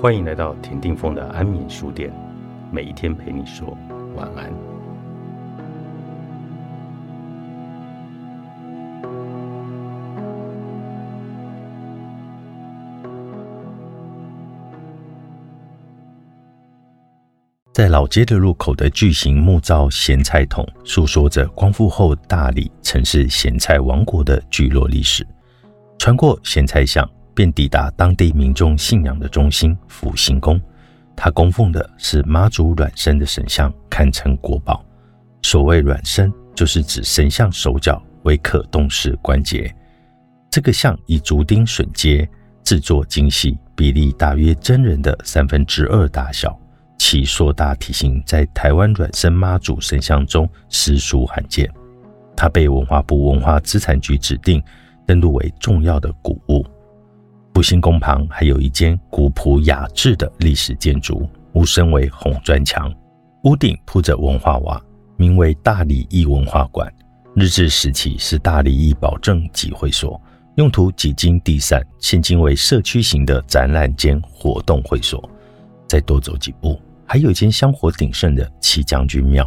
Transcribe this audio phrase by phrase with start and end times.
[0.00, 2.10] 欢迎来到田定峰的安眠书店，
[2.72, 3.76] 每一天陪你说
[4.16, 4.50] 晚安。
[17.74, 25.26] 在老街的入口的巨型木造咸菜桶，诉说着光复后大理曾是咸菜王国的聚落历史。
[25.98, 27.06] 穿过咸菜巷。
[27.40, 30.60] 便抵达当地民众信仰的中心福兴宫，
[31.16, 34.84] 他供奉的是妈祖软身的神像，堪称国宝。
[35.40, 39.74] 所谓软身，就是指神像手脚为可动式关节。
[40.50, 42.28] 这个像以竹钉榫接，
[42.62, 46.54] 制作精细，比例大约真人的三分之二大小，
[46.98, 51.66] 其硕大体型在台湾软身妈祖神像中实属罕见。
[52.36, 54.62] 它被文化部文化资产局指定
[55.06, 56.62] 登录为重要的古物。
[57.52, 62.92] 福兴宫旁还有一间古朴雅致的历史建筑，屋身为红砖墙，
[63.44, 64.80] 屋顶铺着文化瓦，
[65.16, 66.90] 名为大理义文化馆。
[67.34, 70.20] 日治时期是大理义保证集会所，
[70.56, 75.28] 用途几经地散，现今为社区型的展览间活动会所。
[75.86, 79.46] 再多走几步，还有一间香火鼎盛的七将军庙。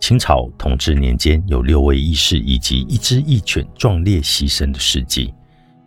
[0.00, 5.32] 清朝同治年间有六位义士以及一只义犬壮烈牺牲的事迹，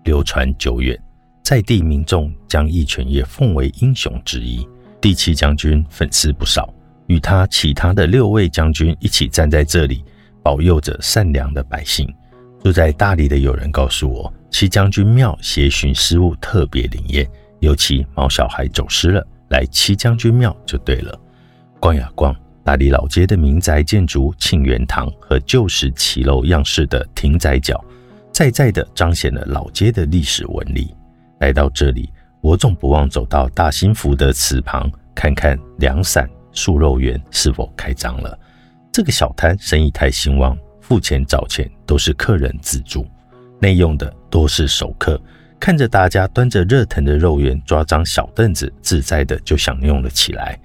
[0.04, 0.98] 流传久远。
[1.48, 4.68] 在地民众将义犬也奉为英雄之一。
[5.00, 6.74] 第七将军粉丝不少，
[7.06, 10.04] 与他其他的六位将军一起站在这里，
[10.44, 12.14] 保佑着善良的百姓。
[12.62, 17.26] 住在大理的友人告诉我，七将军庙协寻失物特别灵验，
[17.62, 21.18] 尤其毛小孩走失了，来七将军庙就对了。
[21.80, 27.82] 逛呀逛，大理老街的民宅建筑庆元堂和旧时骑楼样式的亭仔角，
[28.34, 30.94] 在在的彰显了老街的历史纹理。
[31.40, 38.38] 来到这里，我总不忘走到大兴福的祠旁，看看凉伞素肉园是否开张了。
[38.92, 43.06] 这个小摊生意太兴旺，付钱找钱都是客人自助，
[43.60, 45.22] 内用的多是熟客。
[45.60, 50.60] 看着大家端着热腾的肉圆，抓张小凳子，自在的就享用了起来。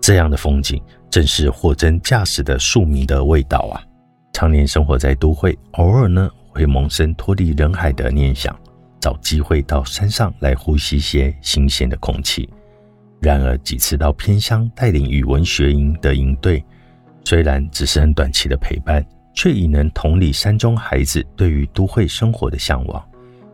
[0.00, 0.80] 这样的风景，
[1.10, 3.82] 正是货真价实的庶民的味道啊！
[4.32, 8.56] 常年生活在都会，偶尔呢会萌生脱离人海的念想。
[9.00, 12.48] 找机会到山上来呼吸些新鲜的空气。
[13.20, 16.64] 然而几次到偏乡带领语文学营的营队，
[17.24, 19.04] 虽然只是很短期的陪伴，
[19.34, 23.04] 却已能同理山中孩子对于都会生活的向往。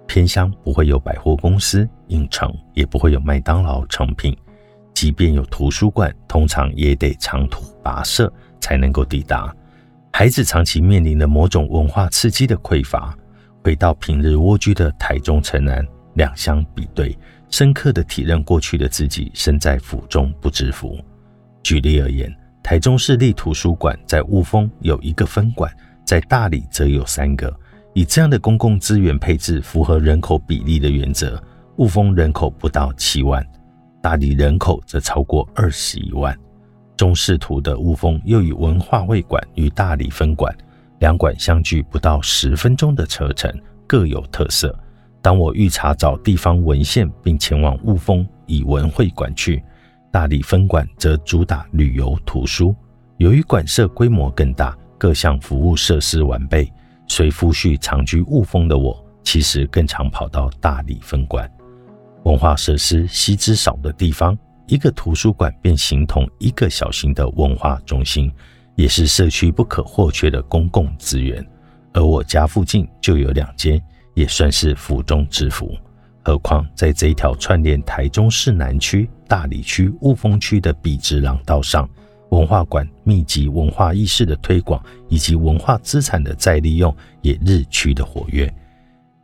[0.07, 4.37] 偏乡不会有百货公司、影城，也不会有麦当劳成品。
[4.93, 9.53] 即便有图书馆，通常也得长途跋涉才能够抵达。
[10.13, 13.17] 孩子长期面临的某种文化刺激的匮乏。
[13.65, 15.83] 回到平日蜗居的台中城南，
[16.17, 17.17] 两相比对，
[17.49, 20.99] 深刻的体认过去的自己身在府中不知福。
[21.63, 22.31] 举例而言，
[22.63, 25.75] 台中市立图书馆在雾峰有一个分馆，
[26.05, 27.51] 在大理则有三个。
[27.95, 31.43] 以这样的公共资源配置符合人口比例的原则，
[31.79, 33.43] 雾峰人口不到七万，
[34.03, 36.37] 大理人口则超过二十一万。
[36.99, 40.55] 中视图的雾峰又以文化会馆与大理分馆。
[41.05, 43.55] 两馆相距不到十分钟的车程，
[43.87, 44.75] 各有特色。
[45.21, 49.63] 当我欲查找地方文献，并前往雾峰以文会馆去，
[50.11, 52.75] 大理分馆则主打旅游图书。
[53.19, 56.73] 由于馆舍规模更大，各项服务设施完备，
[57.07, 61.47] 随夫婿长居雾峰的我，其实更常跑到大理分馆。
[62.23, 64.35] 文化设施稀之少的地方，
[64.69, 68.33] 一个图书馆便形同一个小型的文化中心。
[68.77, 71.45] 也是社区不可或缺的公共资源，
[71.93, 73.81] 而我家附近就有两间，
[74.15, 75.77] 也算是福中之福。
[76.25, 81.89] 何况在这一条串联台中市南区、大理区、雾峰区的笔直廊道上，
[82.31, 88.53] 文化馆密集文化意识的推广以及文化资产的再利用也日趋的活跃。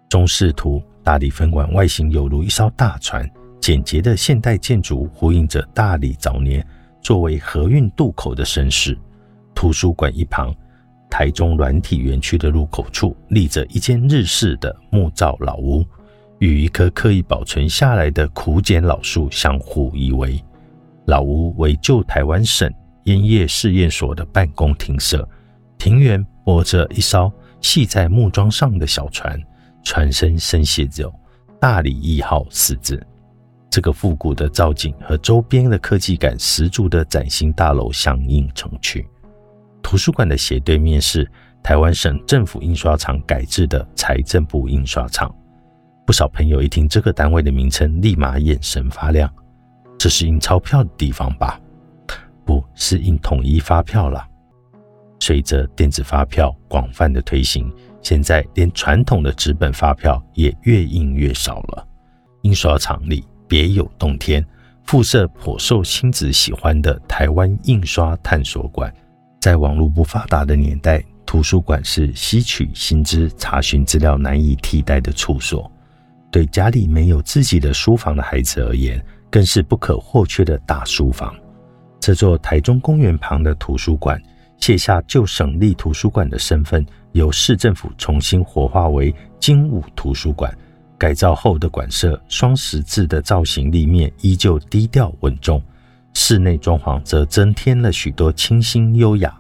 [0.09, 3.29] 中视图大理分馆外形犹如一艘大船，
[3.61, 6.65] 简洁的现代建筑呼应着大理早年
[7.01, 8.97] 作为河运渡口的身世。
[9.55, 10.55] 图书馆一旁，
[11.11, 15.85] 台中软体园区的入口处立着一间日式的木造老屋，
[16.39, 20.41] 与一棵刻意保存下来的苦简老树相互依偎。
[21.07, 22.73] 老屋为旧台湾省
[23.05, 25.29] 烟叶试验所的办公厅舍，
[25.77, 29.41] 庭园泊着一艘系在木桩上的小船，
[29.83, 31.13] 船身深写着
[31.61, 33.05] “大理一号”四字。
[33.69, 39.07] 这个复古的造景和周边的科技感十足的崭新大楼相映成趣。
[39.83, 41.31] 图书馆的斜对面是
[41.63, 45.35] 台湾省政府印刷厂改制的财政部印刷厂。
[46.07, 49.33] 不少朋友一听这个单位的名称，立马眼神发亮。
[49.99, 51.61] 这是印钞票的地方吧？
[52.45, 54.27] 不是印统一发票了。
[55.21, 57.71] 随着电子发票广泛的推行，
[58.03, 61.87] 现在连传统的纸本发票也越印越少了。
[62.43, 64.45] 印刷厂里别有洞天，
[64.85, 68.93] 附设颇受亲子喜欢的台湾印刷探索馆。
[69.41, 75.71] 在网络不发达的年代，图书馆是吸取新知、查询资料难以替代的处所。
[76.31, 81.35] 对家里没有自己的书房的孩子而言，更是不可或缺的大书房。
[81.99, 84.21] 这座台中公园旁的图书馆。
[84.59, 90.55] 卸下旧省立图书馆的身份，由市政府重新活化为精武图书馆。
[90.99, 95.63] 改造后的馆舍，双十字的造型立面依旧低调稳重，
[96.15, 99.37] 室内装潢则增添了许多清新优雅。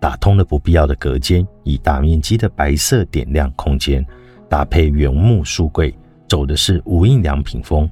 [0.00, 4.04] 打通了不必要的隔间，以大面积的白色点亮空间，
[4.48, 5.92] 搭配原木书柜，
[6.28, 7.88] 走的是无印良品风。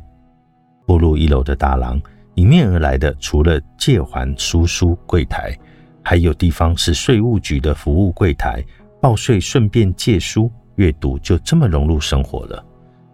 [0.86, 2.00] 步入一楼的大廊，
[2.36, 5.56] 迎面而来的除了借还书书柜台。
[6.00, 8.64] 还有地方是税务局的服务柜台，
[9.00, 12.64] 报税顺便借书阅读，就这么融入生活了。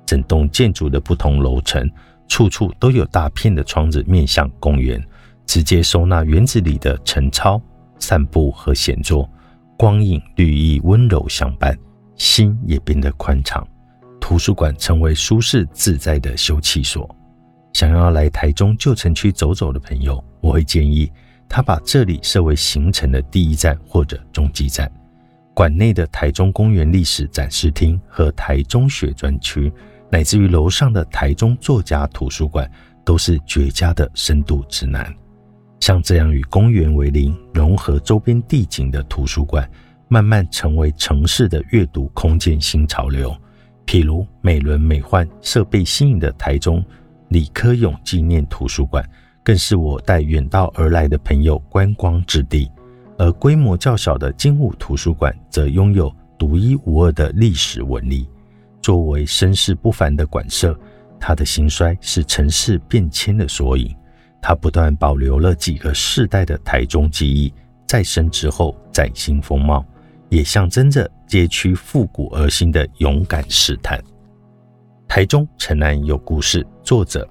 [0.05, 1.91] 整栋建筑的不同楼层，
[2.33, 4.99] 处处都有大片的窗子面向公园，
[5.45, 7.61] 直接收纳园子里的晨操、
[7.99, 9.29] 散步和闲坐，
[9.77, 11.79] 光影绿意温柔相伴，
[12.17, 13.69] 心也变得宽敞。
[14.19, 17.07] 图书馆成为舒适自在的休憩所。
[17.75, 21.13] 想要来台中旧城区走走的朋友，我会建议。
[21.51, 24.91] 他把这里设为行程的第一站或者终极站。
[25.53, 29.71] 馆内的台中公园历史展示厅和台中学专区，
[30.13, 32.71] 乃至于楼上的台中作家图书馆，
[33.03, 35.13] 都是绝佳的深度指南。
[35.81, 39.67] 像这样与公园为邻、融合周边地景的图书馆，
[40.09, 43.35] 慢慢成为城市的阅读空间新潮流。
[43.87, 46.85] 譬如美轮美奂、设备新颖的台中
[47.31, 49.03] 李科勇纪念图书馆。
[49.45, 52.71] 更是我带远道而来的朋友观光之地，
[53.19, 58.29] 而规模较小的金武图书馆则拥有独一无二的历史纹理。
[58.83, 60.79] 作为身世不凡的馆舍，
[61.19, 63.97] 它的兴衰是城市变迁的缩影。
[64.43, 67.55] 它不断保留了几个世代的台中记忆，
[67.87, 69.87] 再生之后崭新风貌，
[70.29, 74.03] 也象征着街区复古而新的勇敢试探。
[75.07, 77.29] 台中城南有故事，作者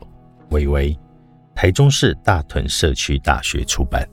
[0.51, 0.97] 维维。
[1.53, 4.07] 台中市大屯社区大学出版。